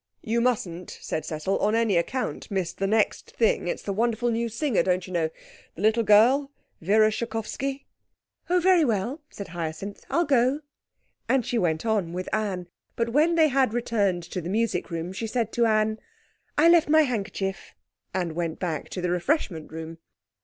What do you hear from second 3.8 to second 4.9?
the wonderful new singer,